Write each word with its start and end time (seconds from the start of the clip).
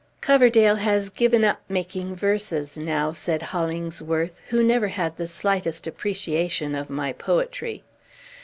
"Coverdale 0.19 0.77
has 0.77 1.11
given 1.11 1.45
up 1.45 1.59
making 1.69 2.15
verses 2.15 2.75
now," 2.75 3.11
said 3.11 3.43
Hollingsworth, 3.43 4.41
who 4.49 4.63
never 4.63 4.87
had 4.87 5.15
the 5.15 5.27
slightest 5.27 5.85
appreciation 5.85 6.73
of 6.73 6.89
my 6.89 7.13
poetry. 7.13 7.83